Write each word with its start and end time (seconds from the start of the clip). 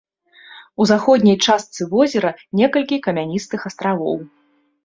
У 0.81 0.87
заходняй 0.91 1.37
частцы 1.45 1.87
возера 1.93 2.31
некалькі 2.61 3.01
камяністых 3.09 3.59
астравоў. 3.73 4.17